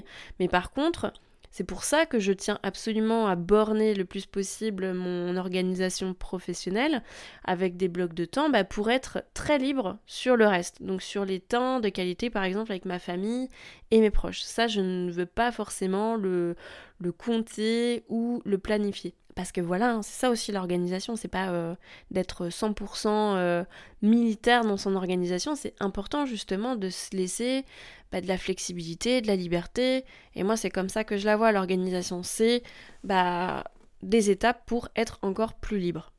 Mais 0.41 0.49
par 0.49 0.71
contre, 0.73 1.13
c'est 1.57 1.63
pour 1.63 1.85
ça 1.85 2.05
que 2.05 2.19
je 2.19 2.33
tiens 2.33 2.59
absolument 2.65 3.29
à 3.29 3.37
borner 3.37 3.95
le 3.95 4.05
plus 4.05 4.27
possible 4.27 4.93
mon 4.93 5.37
organisation 5.37 6.13
professionnelle 6.13 7.01
avec 7.45 7.77
des 7.77 7.87
blocs 7.87 8.13
de 8.13 8.25
temps 8.25 8.51
bah, 8.51 8.65
pour 8.65 8.91
être 8.91 9.23
très 9.35 9.59
libre 9.59 9.99
sur 10.05 10.35
le 10.35 10.49
reste. 10.49 10.83
Donc 10.83 11.01
sur 11.01 11.25
les 11.25 11.39
temps 11.39 11.79
de 11.79 11.91
qualité 11.91 12.29
par 12.29 12.43
exemple 12.43 12.73
avec 12.73 12.87
ma 12.87 12.99
famille 12.99 13.49
et 13.93 14.01
mes 14.01 14.11
proches. 14.11 14.43
Ça, 14.43 14.67
je 14.67 14.81
ne 14.81 15.13
veux 15.13 15.27
pas 15.27 15.53
forcément 15.53 16.17
le, 16.17 16.57
le 16.99 17.13
compter 17.13 18.03
ou 18.09 18.43
le 18.45 18.59
planifier. 18.59 19.15
Parce 19.35 19.51
que 19.51 19.61
voilà, 19.61 19.95
hein, 19.95 20.03
c'est 20.03 20.21
ça 20.21 20.31
aussi 20.31 20.53
l'organisation, 20.53 21.17
c'est 21.17 21.29
pas 21.29 21.49
euh, 21.49 21.75
d'être 22.11 22.49
100% 22.49 23.09
euh, 23.09 23.65
militaire 24.01 24.65
dans 24.65 24.77
son 24.77 24.95
organisation, 24.95 25.57
c'est 25.57 25.75
important 25.81 26.25
justement 26.25 26.77
de 26.77 26.89
se 26.89 27.17
laisser 27.17 27.65
bah, 28.13 28.21
de 28.21 28.29
la 28.29 28.39
flexibilité, 28.39 29.21
de 29.21 29.27
la 29.27 29.35
liberté. 29.35 30.05
Et 30.37 30.45
moi, 30.45 30.57
c'est 30.57 30.71
comme 30.71 30.89
ça 30.89 31.03
que 31.03 31.17
je 31.17 31.27
la 31.27 31.37
vois, 31.37 31.51
l'organisation, 31.51 32.23
c'est 32.23 32.63
bah, 33.03 33.65
des 34.03 34.31
étapes 34.31 34.63
pour 34.67 34.89
être 34.95 35.19
encore 35.23 35.55
plus 35.55 35.79
libre. 35.79 36.13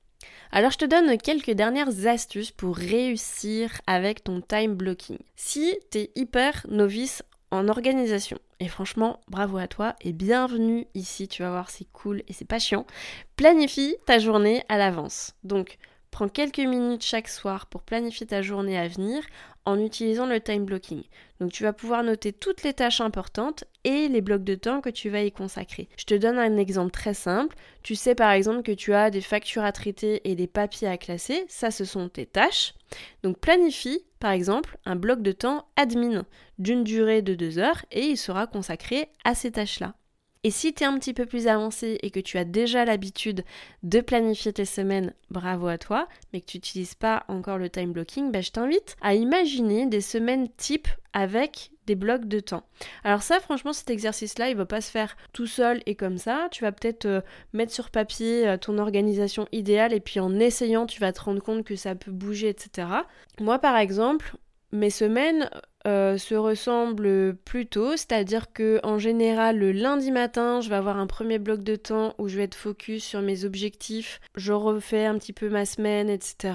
Alors 0.51 0.71
je 0.71 0.77
te 0.77 0.85
donne 0.85 1.17
quelques 1.17 1.51
dernières 1.51 2.07
astuces 2.07 2.51
pour 2.51 2.75
réussir 2.77 3.81
avec 3.87 4.23
ton 4.23 4.41
time 4.41 4.75
blocking. 4.75 5.17
Si 5.35 5.77
tu 5.91 5.99
es 5.99 6.11
hyper 6.15 6.65
novice 6.69 7.23
en 7.55 7.67
organisation. 7.67 8.37
Et 8.59 8.67
franchement, 8.67 9.19
bravo 9.27 9.57
à 9.57 9.67
toi 9.67 9.95
et 10.01 10.13
bienvenue 10.13 10.87
ici, 10.93 11.27
tu 11.27 11.41
vas 11.43 11.49
voir, 11.49 11.69
c'est 11.69 11.87
cool 11.91 12.21
et 12.27 12.33
c'est 12.33 12.45
pas 12.45 12.59
chiant. 12.59 12.85
Planifie 13.35 13.95
ta 14.05 14.19
journée 14.19 14.63
à 14.69 14.77
l'avance. 14.77 15.33
Donc, 15.43 15.77
prends 16.11 16.29
quelques 16.29 16.59
minutes 16.59 17.03
chaque 17.03 17.27
soir 17.27 17.65
pour 17.65 17.81
planifier 17.81 18.27
ta 18.27 18.41
journée 18.41 18.77
à 18.77 18.87
venir 18.87 19.23
en 19.65 19.79
utilisant 19.79 20.27
le 20.27 20.39
time 20.39 20.65
blocking. 20.65 21.03
Donc 21.39 21.51
tu 21.51 21.63
vas 21.63 21.73
pouvoir 21.73 22.03
noter 22.03 22.31
toutes 22.31 22.63
les 22.63 22.73
tâches 22.73 23.01
importantes 23.01 23.65
et 23.83 24.07
les 24.07 24.21
blocs 24.21 24.43
de 24.43 24.55
temps 24.55 24.79
que 24.79 24.89
tu 24.89 25.09
vas 25.09 25.23
y 25.23 25.31
consacrer. 25.31 25.89
Je 25.97 26.05
te 26.05 26.13
donne 26.13 26.37
un 26.37 26.57
exemple 26.57 26.91
très 26.91 27.13
simple. 27.13 27.55
Tu 27.83 27.95
sais 27.95 28.15
par 28.15 28.31
exemple 28.31 28.61
que 28.61 28.71
tu 28.71 28.93
as 28.93 29.09
des 29.09 29.21
factures 29.21 29.63
à 29.63 29.71
traiter 29.71 30.21
et 30.29 30.35
des 30.35 30.47
papiers 30.47 30.87
à 30.87 30.97
classer. 30.97 31.45
Ça, 31.49 31.71
ce 31.71 31.83
sont 31.83 32.07
tes 32.09 32.25
tâches. 32.25 32.75
Donc 33.23 33.39
planifie 33.39 34.05
par 34.25 34.31
exemple 34.31 34.79
un 34.85 34.95
bloc 34.95 35.21
de 35.21 35.31
temps 35.31 35.67
admin 35.75 36.25
d'une 36.57 36.83
durée 36.83 37.21
de 37.21 37.35
deux 37.35 37.59
heures 37.59 37.85
et 37.91 38.07
il 38.07 38.17
sera 38.17 38.47
consacré 38.47 39.09
à 39.23 39.35
ces 39.35 39.51
tâches-là. 39.51 39.93
Et 40.43 40.49
si 40.49 40.73
tu 40.73 40.81
es 40.81 40.87
un 40.87 40.97
petit 40.97 41.13
peu 41.13 41.27
plus 41.27 41.45
avancé 41.45 41.99
et 42.01 42.09
que 42.09 42.19
tu 42.19 42.39
as 42.39 42.43
déjà 42.43 42.85
l'habitude 42.85 43.43
de 43.83 44.01
planifier 44.01 44.51
tes 44.51 44.65
semaines, 44.65 45.13
bravo 45.29 45.67
à 45.67 45.77
toi, 45.77 46.07
mais 46.33 46.41
que 46.41 46.47
tu 46.47 46.57
n'utilises 46.57 46.95
pas 46.95 47.23
encore 47.27 47.59
le 47.59 47.69
time 47.69 47.93
blocking, 47.93 48.31
bah, 48.31 48.41
je 48.41 48.49
t'invite 48.49 48.95
à 48.99 49.13
imaginer 49.13 49.85
des 49.85 50.01
semaines 50.01 50.47
type 50.57 50.87
avec 51.13 51.69
des 51.85 51.95
blocs 51.95 52.25
de 52.25 52.39
temps. 52.39 52.63
Alors 53.03 53.21
ça, 53.21 53.39
franchement, 53.39 53.73
cet 53.73 53.89
exercice-là, 53.89 54.49
il 54.49 54.55
va 54.55 54.65
pas 54.65 54.81
se 54.81 54.91
faire 54.91 55.15
tout 55.33 55.47
seul 55.47 55.81
et 55.85 55.95
comme 55.95 56.17
ça. 56.17 56.47
Tu 56.51 56.63
vas 56.63 56.71
peut-être 56.71 57.05
euh, 57.05 57.21
mettre 57.53 57.71
sur 57.71 57.89
papier 57.89 58.47
euh, 58.47 58.57
ton 58.57 58.77
organisation 58.77 59.47
idéale 59.51 59.93
et 59.93 59.99
puis 59.99 60.19
en 60.19 60.39
essayant, 60.39 60.85
tu 60.85 60.99
vas 60.99 61.13
te 61.13 61.21
rendre 61.21 61.41
compte 61.41 61.63
que 61.63 61.75
ça 61.75 61.95
peut 61.95 62.11
bouger, 62.11 62.49
etc. 62.49 62.87
Moi, 63.39 63.59
par 63.59 63.77
exemple, 63.77 64.35
mes 64.71 64.89
semaines 64.89 65.49
euh, 65.87 66.17
se 66.17 66.33
ressemblent 66.33 67.35
plutôt, 67.45 67.91
c'est-à-dire 67.91 68.51
que 68.51 68.79
en 68.83 68.97
général 68.97 69.59
le 69.59 69.71
lundi 69.71 70.11
matin, 70.11 70.59
je 70.59 70.69
vais 70.69 70.75
avoir 70.75 70.97
un 70.97 71.05
premier 71.05 71.37
bloc 71.37 71.61
de 71.61 71.75
temps 71.75 72.15
où 72.17 72.27
je 72.27 72.37
vais 72.37 72.43
être 72.43 72.55
focus 72.55 73.03
sur 73.03 73.21
mes 73.21 73.45
objectifs, 73.45 74.19
je 74.35 74.51
refais 74.51 75.05
un 75.05 75.17
petit 75.17 75.33
peu 75.33 75.47
ma 75.47 75.65
semaine, 75.65 76.09
etc. 76.09 76.53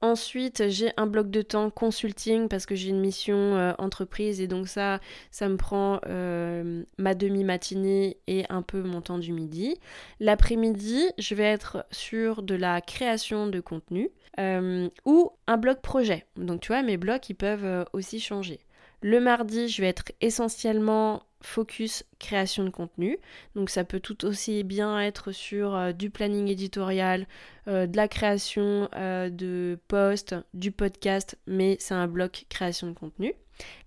Ensuite, 0.00 0.68
j'ai 0.68 0.92
un 0.96 1.08
bloc 1.08 1.28
de 1.28 1.42
temps 1.42 1.70
consulting 1.70 2.48
parce 2.48 2.66
que 2.66 2.76
j'ai 2.76 2.90
une 2.90 3.00
mission 3.00 3.36
euh, 3.36 3.72
entreprise 3.78 4.40
et 4.40 4.46
donc 4.46 4.68
ça, 4.68 5.00
ça 5.32 5.48
me 5.48 5.56
prend 5.56 6.00
euh, 6.06 6.84
ma 6.98 7.16
demi-matinée 7.16 8.18
et 8.28 8.44
un 8.48 8.62
peu 8.62 8.80
mon 8.82 9.00
temps 9.00 9.18
du 9.18 9.32
midi. 9.32 9.76
L'après-midi, 10.20 11.10
je 11.18 11.34
vais 11.34 11.44
être 11.44 11.84
sur 11.90 12.42
de 12.42 12.54
la 12.54 12.80
création 12.80 13.48
de 13.48 13.58
contenu 13.58 14.10
euh, 14.38 14.88
ou 15.04 15.32
un 15.48 15.56
bloc 15.56 15.80
projet. 15.80 16.26
Donc 16.36 16.60
tu 16.60 16.68
vois, 16.68 16.82
mes 16.82 16.96
blocs, 16.96 17.28
ils 17.28 17.34
peuvent 17.34 17.84
aussi 17.92 18.20
changer. 18.20 18.60
Le 19.02 19.20
mardi, 19.20 19.68
je 19.68 19.82
vais 19.82 19.88
être 19.88 20.12
essentiellement 20.20 21.22
focus 21.40 22.04
création 22.18 22.64
de 22.64 22.70
contenu. 22.70 23.18
Donc 23.54 23.70
ça 23.70 23.84
peut 23.84 24.00
tout 24.00 24.24
aussi 24.24 24.64
bien 24.64 25.00
être 25.00 25.32
sur 25.32 25.74
euh, 25.74 25.92
du 25.92 26.10
planning 26.10 26.48
éditorial, 26.48 27.26
euh, 27.68 27.86
de 27.86 27.96
la 27.96 28.08
création 28.08 28.88
euh, 28.96 29.30
de 29.30 29.78
posts, 29.88 30.34
du 30.54 30.72
podcast, 30.72 31.38
mais 31.46 31.76
c'est 31.80 31.94
un 31.94 32.08
bloc 32.08 32.46
création 32.48 32.88
de 32.88 32.94
contenu. 32.94 33.34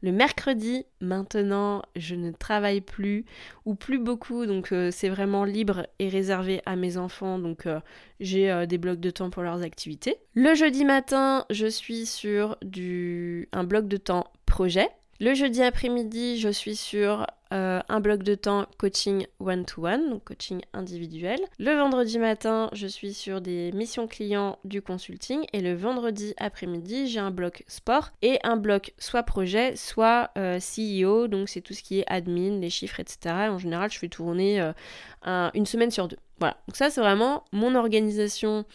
Le 0.02 0.12
mercredi, 0.12 0.86
maintenant, 1.00 1.82
je 1.96 2.16
ne 2.16 2.32
travaille 2.32 2.82
plus 2.82 3.24
ou 3.64 3.74
plus 3.74 4.00
beaucoup, 4.00 4.46
donc 4.46 4.74
c'est 4.92 5.08
vraiment 5.08 5.46
libre 5.46 5.88
et 5.98 6.10
réservé 6.10 6.62
à 6.66 6.76
mes 6.76 6.98
enfants, 6.98 7.40
donc 7.40 7.66
j'ai 8.20 8.68
des 8.68 8.78
blocs 8.78 9.00
de 9.00 9.12
temps 9.12 9.30
pour 9.30 9.44
leurs 9.44 9.62
activités. 9.62 10.18
Le 10.34 10.56
jeudi 10.56 10.84
matin, 10.84 11.46
je 11.50 11.68
suis 11.68 12.06
sur 12.06 12.58
du 12.62 13.48
un 13.54 13.64
bloc 13.64 13.88
de 13.88 13.96
temps 13.96 14.26
projet. 14.46 14.90
Le 15.22 15.36
jeudi 15.36 15.62
après-midi, 15.62 16.40
je 16.40 16.50
suis 16.50 16.76
sur 16.76 17.28
euh, 17.54 17.80
un 17.88 18.00
bloc 18.00 18.24
de 18.24 18.34
temps 18.34 18.66
coaching 18.80 19.28
one-to-one, 19.40 20.10
donc 20.10 20.24
coaching 20.24 20.62
individuel. 20.74 21.40
Le 21.60 21.76
vendredi 21.76 22.18
matin, 22.18 22.72
je 22.74 22.88
suis 22.88 23.14
sur 23.14 23.40
des 23.40 23.72
missions 23.74 24.08
clients 24.08 24.58
du 24.66 24.82
consulting 24.82 25.46
et 25.54 25.62
le 25.62 25.76
vendredi 25.76 26.34
après-midi, 26.38 27.06
j'ai 27.06 27.20
un 27.20 27.30
bloc 27.30 27.64
sport 27.68 28.10
et 28.24 28.40
un 28.42 28.58
bloc 28.58 28.96
soit 28.98 29.22
projet, 29.22 29.76
soit 29.76 30.32
euh, 30.40 30.58
CEO, 30.58 31.28
donc 31.28 31.50
c'est 31.50 31.62
tout 31.62 31.76
ce 31.76 31.84
qui 31.84 32.00
est 32.00 32.06
admin, 32.08 32.60
les 32.60 32.72
chiffres, 32.72 33.00
etc. 33.00 33.36
En 33.52 33.60
général, 33.60 33.92
je 33.92 34.00
fais 34.00 34.10
tourner 34.10 34.60
euh, 35.28 35.50
une 35.54 35.68
semaine 35.68 35.92
sur 35.92 36.08
deux. 36.08 36.18
Voilà, 36.42 36.58
donc 36.68 36.76
ça 36.76 36.90
c'est 36.90 37.02
vraiment 37.02 37.44
mon 37.52 37.76
organisation 37.76 38.66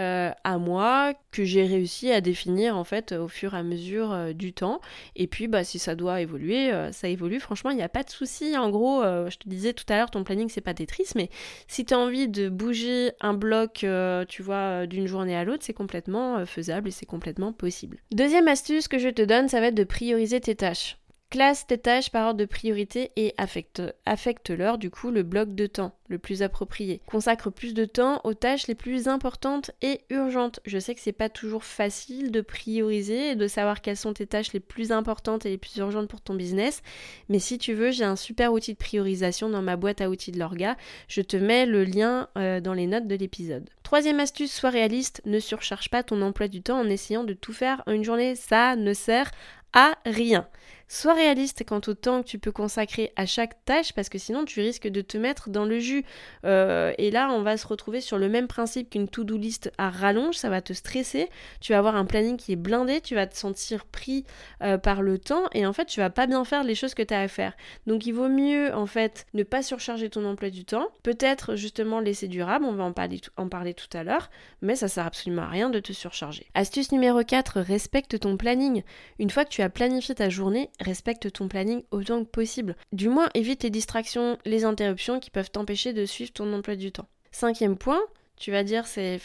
euh, 0.00 0.32
à 0.42 0.58
moi 0.58 1.14
que 1.30 1.44
j'ai 1.44 1.64
réussi 1.64 2.10
à 2.10 2.20
définir 2.20 2.76
en 2.76 2.82
fait 2.82 3.12
au 3.12 3.28
fur 3.28 3.54
et 3.54 3.58
à 3.58 3.62
mesure 3.62 4.10
euh, 4.10 4.32
du 4.32 4.52
temps. 4.52 4.80
Et 5.14 5.28
puis 5.28 5.46
bah 5.46 5.62
si 5.62 5.78
ça 5.78 5.94
doit 5.94 6.20
évoluer, 6.20 6.72
euh, 6.72 6.90
ça 6.90 7.06
évolue. 7.06 7.38
Franchement, 7.38 7.70
il 7.70 7.76
n'y 7.76 7.82
a 7.82 7.88
pas 7.88 8.02
de 8.02 8.10
souci. 8.10 8.56
En 8.58 8.70
gros, 8.70 9.02
je 9.04 9.36
te 9.36 9.48
disais 9.48 9.72
tout 9.72 9.84
à 9.88 9.98
l'heure, 9.98 10.10
ton 10.10 10.24
planning 10.24 10.48
c'est 10.48 10.60
pas 10.60 10.74
Tetris, 10.74 11.10
mais 11.14 11.30
si 11.68 11.84
tu 11.84 11.94
as 11.94 11.98
envie 12.00 12.26
de 12.26 12.48
bouger 12.48 13.12
un 13.20 13.34
bloc, 13.34 13.86
tu 14.28 14.42
vois, 14.42 14.88
d'une 14.88 15.06
journée 15.06 15.36
à 15.36 15.44
l'autre, 15.44 15.62
c'est 15.64 15.74
complètement 15.74 16.44
faisable 16.44 16.88
et 16.88 16.90
c'est 16.90 17.06
complètement 17.06 17.52
possible. 17.52 17.98
Deuxième 18.10 18.48
astuce 18.48 18.88
que 18.88 18.98
je 18.98 19.10
te 19.10 19.22
donne, 19.22 19.48
ça 19.48 19.60
va 19.60 19.68
être 19.68 19.76
de 19.76 19.84
prioriser 19.84 20.40
tes 20.40 20.56
tâches. 20.56 20.98
Classe 21.32 21.66
tes 21.66 21.78
tâches 21.78 22.10
par 22.10 22.26
ordre 22.26 22.40
de 22.40 22.44
priorité 22.44 23.10
et 23.16 23.34
affecte-leur 23.38 24.76
du 24.76 24.90
coup 24.90 25.10
le 25.10 25.22
bloc 25.22 25.54
de 25.54 25.66
temps 25.66 25.96
le 26.10 26.18
plus 26.18 26.42
approprié. 26.42 27.00
Consacre 27.06 27.48
plus 27.48 27.72
de 27.72 27.86
temps 27.86 28.20
aux 28.24 28.34
tâches 28.34 28.66
les 28.66 28.74
plus 28.74 29.08
importantes 29.08 29.70
et 29.80 30.02
urgentes. 30.10 30.60
Je 30.66 30.78
sais 30.78 30.94
que 30.94 31.00
c'est 31.00 31.10
pas 31.10 31.30
toujours 31.30 31.64
facile 31.64 32.32
de 32.32 32.42
prioriser 32.42 33.30
et 33.30 33.34
de 33.34 33.48
savoir 33.48 33.80
quelles 33.80 33.96
sont 33.96 34.12
tes 34.12 34.26
tâches 34.26 34.52
les 34.52 34.60
plus 34.60 34.92
importantes 34.92 35.46
et 35.46 35.48
les 35.48 35.56
plus 35.56 35.78
urgentes 35.78 36.06
pour 36.06 36.20
ton 36.20 36.34
business, 36.34 36.82
mais 37.30 37.38
si 37.38 37.56
tu 37.56 37.72
veux, 37.72 37.92
j'ai 37.92 38.04
un 38.04 38.16
super 38.16 38.52
outil 38.52 38.74
de 38.74 38.78
priorisation 38.78 39.48
dans 39.48 39.62
ma 39.62 39.76
boîte 39.76 40.02
à 40.02 40.10
outils 40.10 40.32
de 40.32 40.38
l'orga. 40.38 40.76
Je 41.08 41.22
te 41.22 41.38
mets 41.38 41.64
le 41.64 41.84
lien 41.84 42.28
euh, 42.36 42.60
dans 42.60 42.74
les 42.74 42.86
notes 42.86 43.08
de 43.08 43.16
l'épisode. 43.16 43.70
Troisième 43.84 44.20
astuce, 44.20 44.52
sois 44.52 44.68
réaliste, 44.68 45.22
ne 45.24 45.38
surcharge 45.38 45.88
pas 45.88 46.02
ton 46.02 46.20
emploi 46.20 46.48
du 46.48 46.60
temps 46.60 46.78
en 46.78 46.90
essayant 46.90 47.24
de 47.24 47.32
tout 47.32 47.54
faire 47.54 47.82
en 47.86 47.92
une 47.92 48.04
journée, 48.04 48.34
ça 48.34 48.76
ne 48.76 48.92
sert 48.92 49.30
à 49.72 49.94
rien. 50.04 50.46
Sois 50.94 51.14
réaliste 51.14 51.64
quant 51.66 51.80
au 51.86 51.94
temps 51.94 52.20
que 52.20 52.28
tu 52.28 52.38
peux 52.38 52.52
consacrer 52.52 53.14
à 53.16 53.24
chaque 53.24 53.64
tâche 53.64 53.94
parce 53.94 54.10
que 54.10 54.18
sinon 54.18 54.44
tu 54.44 54.60
risques 54.60 54.88
de 54.88 55.00
te 55.00 55.16
mettre 55.16 55.48
dans 55.48 55.64
le 55.64 55.78
jus. 55.78 56.04
Euh, 56.44 56.92
et 56.98 57.10
là, 57.10 57.30
on 57.32 57.40
va 57.40 57.56
se 57.56 57.66
retrouver 57.66 58.02
sur 58.02 58.18
le 58.18 58.28
même 58.28 58.46
principe 58.46 58.90
qu'une 58.90 59.08
to-do 59.08 59.38
list 59.38 59.72
à 59.78 59.88
rallonge, 59.88 60.34
ça 60.34 60.50
va 60.50 60.60
te 60.60 60.74
stresser, 60.74 61.30
tu 61.62 61.72
vas 61.72 61.78
avoir 61.78 61.96
un 61.96 62.04
planning 62.04 62.36
qui 62.36 62.52
est 62.52 62.56
blindé, 62.56 63.00
tu 63.00 63.14
vas 63.14 63.26
te 63.26 63.34
sentir 63.34 63.86
pris 63.86 64.26
euh, 64.62 64.76
par 64.76 65.00
le 65.00 65.16
temps 65.16 65.44
et 65.54 65.64
en 65.64 65.72
fait 65.72 65.86
tu 65.86 65.98
vas 65.98 66.10
pas 66.10 66.26
bien 66.26 66.44
faire 66.44 66.62
les 66.62 66.74
choses 66.74 66.92
que 66.92 67.02
tu 67.02 67.14
as 67.14 67.22
à 67.22 67.28
faire. 67.28 67.56
Donc 67.86 68.04
il 68.04 68.12
vaut 68.12 68.28
mieux 68.28 68.74
en 68.74 68.84
fait 68.84 69.24
ne 69.32 69.44
pas 69.44 69.62
surcharger 69.62 70.10
ton 70.10 70.26
emploi 70.26 70.50
du 70.50 70.66
temps, 70.66 70.88
peut-être 71.02 71.56
justement 71.56 72.00
laisser 72.00 72.28
durable, 72.28 72.66
on 72.66 72.74
va 72.74 72.84
en 72.84 72.92
parler, 72.92 73.72
tout 73.72 73.96
à 73.96 74.04
l'heure, 74.04 74.28
mais 74.60 74.76
ça 74.76 74.88
sert 74.88 75.06
absolument 75.06 75.44
à 75.44 75.48
rien 75.48 75.70
de 75.70 75.80
te 75.80 75.94
surcharger. 75.94 76.48
Astuce 76.52 76.92
numéro 76.92 77.24
4, 77.24 77.62
respecte 77.62 78.20
ton 78.20 78.36
planning. 78.36 78.82
Une 79.18 79.30
fois 79.30 79.46
que 79.46 79.50
tu 79.50 79.62
as 79.62 79.70
planifié 79.70 80.14
ta 80.14 80.28
journée, 80.28 80.68
respecte 80.82 81.32
ton 81.32 81.48
planning 81.48 81.82
autant 81.90 82.22
que 82.24 82.30
possible. 82.30 82.76
Du 82.92 83.08
moins, 83.08 83.28
évite 83.34 83.62
les 83.62 83.70
distractions, 83.70 84.38
les 84.44 84.64
interruptions 84.64 85.20
qui 85.20 85.30
peuvent 85.30 85.50
t'empêcher 85.50 85.92
de 85.92 86.04
suivre 86.04 86.32
ton 86.32 86.52
emploi 86.52 86.76
du 86.76 86.92
temps. 86.92 87.08
Cinquième 87.30 87.78
point, 87.78 88.00
tu 88.36 88.50
vas 88.50 88.64
dire 88.64 88.86
c'est 88.86 89.20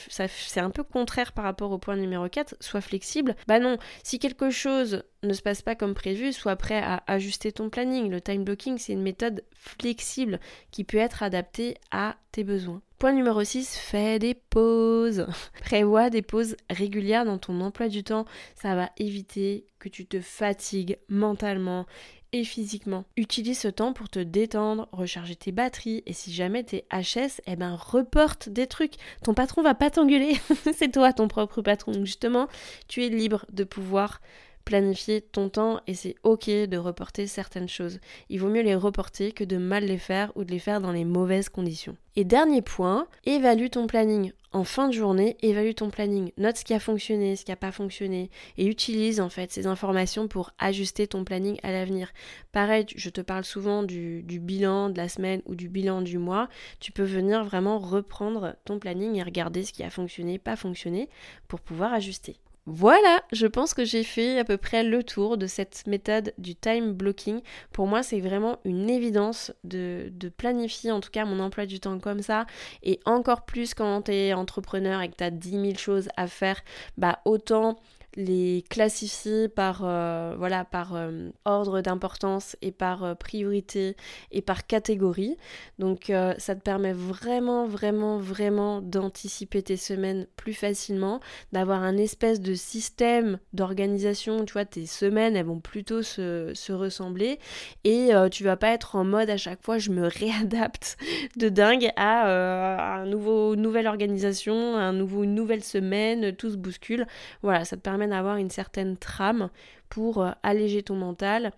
un 0.58 0.70
peu 0.70 0.84
contraire 0.84 1.34
par 1.34 1.44
rapport 1.44 1.72
au 1.72 1.78
point 1.78 1.96
numéro 1.96 2.30
4, 2.30 2.56
sois 2.60 2.82
flexible. 2.82 3.36
Bah 3.48 3.60
non, 3.60 3.78
si 4.04 4.20
quelque 4.20 4.50
chose 4.50 5.04
ne 5.24 5.34
se 5.34 5.42
passe 5.42 5.62
pas 5.62 5.76
comme 5.76 5.96
prévu, 5.96 6.32
sois 6.32 6.56
prêt 6.56 6.82
à 6.82 7.04
ajuster 7.08 7.52
ton 7.52 7.70
planning. 7.70 8.10
Le 8.12 8.22
time 8.22 8.44
blocking, 8.44 8.78
c'est 8.78 8.94
une 8.94 9.02
méthode 9.02 9.44
flexible 9.52 10.40
qui 10.72 10.84
peut 10.84 10.98
être 10.98 11.24
adaptée 11.24 11.78
à 11.90 12.18
tes 12.32 12.44
besoins. 12.44 12.82
Point 13.00 13.14
numéro 13.14 13.44
6, 13.44 13.78
fais 13.78 14.18
des 14.18 14.34
pauses. 14.34 15.28
Prévois 15.62 16.10
des 16.10 16.24
pauses 16.24 16.56
régulières 16.68 17.26
dans 17.26 17.38
ton 17.38 17.62
emploi 17.62 17.90
du 17.90 18.04
temps. 18.04 18.26
Ça 18.56 18.74
va 18.74 18.90
éviter 18.98 19.68
que 19.78 19.88
tu 19.88 20.08
te 20.08 20.20
fatigues 20.20 20.98
mentalement 21.08 21.86
et 22.34 22.44
physiquement. 22.44 23.06
Utilise 23.16 23.60
ce 23.60 23.68
temps 23.68 23.94
pour 23.94 24.10
te 24.10 24.18
détendre, 24.18 24.90
recharger 24.92 25.36
tes 25.36 25.52
batteries 25.52 26.02
et 26.08 26.14
si 26.14 26.34
jamais 26.34 26.64
t'es 26.64 26.86
HS, 26.92 27.40
eh 27.46 27.56
ben 27.56 27.76
reporte 27.76 28.50
des 28.50 28.66
trucs. 28.66 28.96
Ton 29.24 29.36
patron 29.36 29.62
va 29.62 29.76
pas 29.76 29.92
t'engueuler, 29.92 30.36
c'est 30.74 30.92
toi 30.92 31.14
ton 31.14 31.28
propre 31.28 31.62
patron. 31.62 31.94
Justement, 32.04 32.48
tu 32.88 33.06
es 33.06 33.10
libre 33.10 33.46
de 33.52 33.64
pouvoir 33.64 34.22
planifier 34.68 35.22
ton 35.22 35.48
temps 35.48 35.80
et 35.88 35.94
c'est 35.94 36.16
ok 36.24 36.50
de 36.50 36.78
reporter 36.78 37.26
certaines 37.26 37.70
choses. 37.70 38.02
Il 38.28 38.42
vaut 38.42 38.50
mieux 38.50 38.64
les 38.64 38.76
reporter 38.76 39.32
que 39.32 39.46
de 39.46 39.56
mal 39.56 39.86
les 39.86 39.98
faire 39.98 40.34
ou 40.36 40.44
de 40.44 40.52
les 40.52 40.60
faire 40.60 40.82
dans 40.82 40.92
les 40.92 41.06
mauvaises 41.06 41.48
conditions. 41.48 41.96
Et 42.18 42.26
dernier 42.26 42.62
point, 42.62 43.08
évalue 43.26 43.70
ton 43.70 43.88
planning. 43.88 44.34
En 44.52 44.66
fin 44.66 44.90
de 44.90 44.94
journée, 44.94 45.38
évalue 45.42 45.74
ton 45.74 45.90
planning. 45.90 46.32
Note 46.36 46.58
ce 46.58 46.66
qui 46.66 46.74
a 46.74 46.82
fonctionné, 46.82 47.38
ce 47.38 47.46
qui 47.46 47.52
n'a 47.52 47.56
pas 47.56 47.72
fonctionné 47.72 48.30
et 48.58 48.66
utilise 48.66 49.22
en 49.22 49.30
fait 49.30 49.54
ces 49.54 49.68
informations 49.68 50.28
pour 50.28 50.52
ajuster 50.60 51.08
ton 51.08 51.24
planning 51.24 51.58
à 51.64 51.72
l'avenir. 51.72 52.12
Pareil, 52.52 52.86
je 52.94 53.10
te 53.10 53.22
parle 53.22 53.46
souvent 53.46 53.84
du, 53.84 54.22
bilan 54.28 54.90
de 54.90 54.98
la 54.98 55.08
semaine 55.08 55.42
ou 55.46 55.56
du 55.56 55.70
bilan 55.70 56.02
du 56.02 56.18
mois. 56.18 56.50
Tu 56.82 56.92
peux 56.92 57.04
venir 57.04 57.46
vraiment 57.46 57.80
reprendre 57.80 58.58
ton 58.66 58.80
planning 58.80 59.16
et 59.16 59.24
regarder 59.24 59.64
ce 59.64 59.72
qui 59.72 59.84
a 59.84 59.90
fonctionné, 59.90 60.40
pas 60.40 60.58
fonctionné 60.58 61.08
pour 61.48 61.62
pouvoir 61.62 61.94
ajuster. 61.94 62.36
Voilà, 62.70 63.22
je 63.32 63.48
pense 63.48 63.74
que 63.74 63.86
j'ai 63.86 64.04
fait 64.04 64.38
à 64.40 64.44
peu 64.44 64.58
près 64.58 64.84
le 64.84 65.02
tour 65.02 65.38
de 65.38 65.48
cette 65.48 65.88
méthode 65.88 66.34
du 66.38 66.54
time 66.54 66.92
blocking. 66.92 67.40
Pour 67.72 67.88
moi, 67.88 68.04
c'est 68.04 68.20
vraiment 68.20 68.60
une 68.66 68.90
évidence 68.90 69.54
de, 69.64 70.12
planifier 70.36 70.92
en 70.92 71.00
tout 71.00 71.10
cas 71.10 71.24
mon 71.24 71.40
emploi 71.40 71.66
du 71.66 71.80
temps 71.80 71.98
comme 71.98 72.22
ça. 72.22 72.46
Et 72.84 73.00
encore 73.06 73.46
plus 73.46 73.74
quand 73.74 74.02
tu 74.04 74.12
es 74.12 74.34
entrepreneur 74.34 75.02
et 75.02 75.08
que 75.08 75.16
tu 75.16 75.24
as 75.24 75.32
10 75.32 75.50
000 75.52 75.64
choses 75.78 76.10
à 76.18 76.28
faire, 76.28 76.62
bah 76.98 77.20
autant 77.24 77.78
les 78.18 78.66
classifier 78.68 79.48
par, 79.48 79.82
euh, 79.84 80.36
voilà, 80.38 80.66
par 80.66 80.96
euh, 80.96 81.30
ordre 81.46 81.82
d'importance 81.82 82.58
et 82.64 82.72
par 82.72 83.04
euh, 83.04 83.14
priorité 83.14 83.96
et 84.32 84.42
par 84.42 84.66
catégorie. 84.66 85.38
Donc 85.78 86.12
ça 86.40 86.56
te 86.56 86.62
permet 86.62 86.94
vraiment, 86.94 87.68
vraiment, 87.68 88.18
vraiment 88.18 88.82
d'anticiper 88.82 89.62
tes 89.62 89.78
semaines 89.78 90.26
plus 90.36 90.56
facilement, 90.56 91.20
d'avoir 91.52 91.84
un 91.84 91.96
espèce 91.98 92.42
de 92.42 92.56
système 92.56 93.38
d'organisation. 93.54 94.44
Tu 94.46 94.54
vois, 94.54 94.66
tes 94.66 94.88
semaines, 94.88 95.36
elles 95.36 95.46
vont 95.46 95.60
plutôt 95.60 96.02
se, 96.02 96.52
se 96.56 96.74
ressembler 96.74 97.38
et 97.84 98.10
tu 98.32 98.44
vas 98.44 98.58
pas 98.58 98.72
être 98.72 98.96
en 98.96 99.04
mode 99.04 99.30
à 99.30 99.38
chaque 99.38 99.62
fois 99.64 99.78
je 99.78 99.92
me 99.92 100.08
réadapte 100.08 100.98
de 101.38 101.50
dingue 101.50 101.92
à, 101.96 102.96
un 102.96 103.06
nouveau, 103.06 103.56
nouvelle 103.56 103.88
organisation, 103.88 104.76
un 104.76 104.94
nouveau, 104.94 105.24
une 105.24 105.36
nouvelle 105.36 105.64
semaine, 105.64 106.36
tout 106.36 106.50
se 106.50 106.58
bouscule. 106.58 107.06
Voilà, 107.44 107.64
ça 107.64 107.76
te 107.76 107.82
permet 107.82 108.07
d'avoir 108.08 108.38
une 108.38 108.50
certaine 108.50 108.98
trame 108.98 109.50
pour 109.90 110.22
euh, 110.22 110.32
alléger 110.44 110.84
ton 110.84 110.96
mental, 110.96 111.52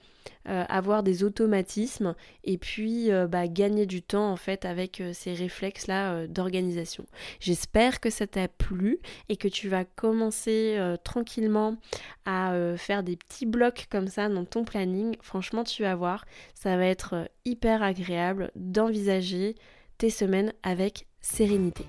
euh, 0.47 0.63
avoir 0.69 1.03
des 1.03 1.23
automatismes 1.23 2.15
et 2.43 2.57
puis 2.57 3.11
euh, 3.11 3.27
bah, 3.27 3.47
gagner 3.47 3.85
du 3.85 4.01
temps 4.01 4.31
en 4.31 4.35
fait 4.35 4.65
avec 4.65 5.01
ces 5.13 5.33
réflexes 5.33 5.87
là 5.87 6.27
d'organisation. 6.27 7.05
J'espère 7.39 7.99
que 7.99 8.09
ça 8.09 8.27
t'a 8.27 8.47
plu 8.47 8.99
et 9.29 9.37
que 9.37 9.47
tu 9.47 9.69
vas 9.69 9.85
commencer 9.85 10.77
tranquillement 11.03 11.77
à 12.25 12.53
faire 12.77 13.03
des 13.03 13.15
petits 13.15 13.45
blocs 13.45 13.87
comme 13.89 14.07
ça 14.07 14.29
dans 14.29 14.45
ton 14.45 14.63
planning. 14.63 15.15
Franchement, 15.21 15.63
tu 15.63 15.83
vas 15.83 15.95
voir, 15.95 16.25
ça 16.53 16.77
va 16.77 16.85
être 16.85 17.29
hyper 17.45 17.81
agréable 17.83 18.51
d'envisager 18.55 19.55
tes 19.97 20.09
semaines 20.09 20.53
avec 20.63 21.07
sérénité. 21.21 21.85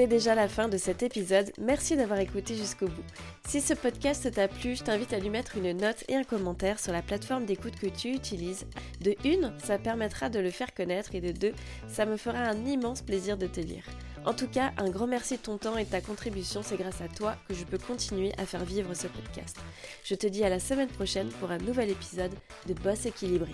C'est 0.00 0.06
déjà 0.06 0.34
la 0.34 0.48
fin 0.48 0.66
de 0.66 0.78
cet 0.78 1.02
épisode, 1.02 1.52
merci 1.60 1.94
d'avoir 1.94 2.20
écouté 2.20 2.56
jusqu'au 2.56 2.86
bout. 2.86 3.04
Si 3.46 3.60
ce 3.60 3.74
podcast 3.74 4.32
t'a 4.32 4.48
plu, 4.48 4.74
je 4.74 4.82
t'invite 4.82 5.12
à 5.12 5.18
lui 5.18 5.28
mettre 5.28 5.58
une 5.58 5.76
note 5.76 6.04
et 6.08 6.16
un 6.16 6.24
commentaire 6.24 6.80
sur 6.80 6.90
la 6.90 7.02
plateforme 7.02 7.44
d'écoute 7.44 7.76
que 7.78 7.86
tu 7.86 8.08
utilises. 8.08 8.64
De 9.02 9.14
une, 9.26 9.52
ça 9.62 9.76
permettra 9.76 10.30
de 10.30 10.38
le 10.38 10.50
faire 10.50 10.72
connaître 10.72 11.14
et 11.14 11.20
de 11.20 11.32
deux, 11.32 11.52
ça 11.86 12.06
me 12.06 12.16
fera 12.16 12.38
un 12.38 12.64
immense 12.64 13.02
plaisir 13.02 13.36
de 13.36 13.46
te 13.46 13.60
lire. 13.60 13.84
En 14.24 14.32
tout 14.32 14.48
cas, 14.48 14.72
un 14.78 14.88
grand 14.88 15.06
merci 15.06 15.36
de 15.36 15.42
ton 15.42 15.58
temps 15.58 15.76
et 15.76 15.84
de 15.84 15.90
ta 15.90 16.00
contribution, 16.00 16.62
c'est 16.62 16.78
grâce 16.78 17.02
à 17.02 17.08
toi 17.08 17.36
que 17.46 17.52
je 17.52 17.64
peux 17.64 17.76
continuer 17.76 18.32
à 18.38 18.46
faire 18.46 18.64
vivre 18.64 18.94
ce 18.94 19.06
podcast. 19.06 19.58
Je 20.02 20.14
te 20.14 20.26
dis 20.26 20.44
à 20.44 20.48
la 20.48 20.60
semaine 20.60 20.88
prochaine 20.88 21.28
pour 21.28 21.50
un 21.50 21.58
nouvel 21.58 21.90
épisode 21.90 22.32
de 22.66 22.72
Boss 22.72 23.04
équilibré. 23.04 23.52